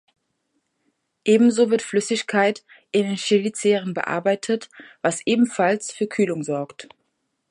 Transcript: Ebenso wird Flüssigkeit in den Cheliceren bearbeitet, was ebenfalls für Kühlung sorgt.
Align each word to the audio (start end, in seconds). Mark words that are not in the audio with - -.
Ebenso 1.25 1.69
wird 1.69 1.83
Flüssigkeit 1.83 2.65
in 2.91 3.03
den 3.05 3.17
Cheliceren 3.17 3.93
bearbeitet, 3.93 4.67
was 5.03 5.21
ebenfalls 5.27 5.91
für 5.91 6.07
Kühlung 6.07 6.41
sorgt. 6.41 6.89